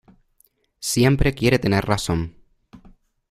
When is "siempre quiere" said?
0.79-1.59